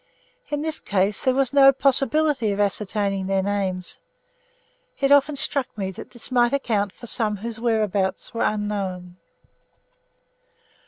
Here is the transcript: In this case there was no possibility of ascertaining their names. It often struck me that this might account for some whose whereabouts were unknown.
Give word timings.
In 0.49 0.63
this 0.63 0.79
case 0.79 1.23
there 1.23 1.35
was 1.35 1.53
no 1.53 1.71
possibility 1.71 2.51
of 2.51 2.59
ascertaining 2.59 3.27
their 3.27 3.43
names. 3.43 3.99
It 4.99 5.11
often 5.11 5.35
struck 5.35 5.67
me 5.77 5.91
that 5.91 6.09
this 6.09 6.31
might 6.31 6.53
account 6.53 6.91
for 6.91 7.05
some 7.05 7.37
whose 7.37 7.59
whereabouts 7.59 8.33
were 8.33 8.41
unknown. 8.41 9.17